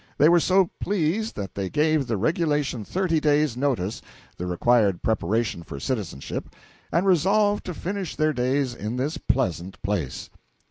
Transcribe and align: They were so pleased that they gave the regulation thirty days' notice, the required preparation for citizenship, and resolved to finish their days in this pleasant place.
They 0.17 0.29
were 0.29 0.39
so 0.39 0.71
pleased 0.79 1.35
that 1.35 1.53
they 1.53 1.69
gave 1.69 2.07
the 2.07 2.17
regulation 2.17 2.83
thirty 2.83 3.19
days' 3.19 3.55
notice, 3.55 4.01
the 4.37 4.47
required 4.47 5.03
preparation 5.03 5.61
for 5.61 5.79
citizenship, 5.79 6.55
and 6.91 7.05
resolved 7.05 7.65
to 7.67 7.75
finish 7.75 8.15
their 8.15 8.33
days 8.33 8.73
in 8.73 8.97
this 8.97 9.19
pleasant 9.19 9.79
place. 9.83 10.31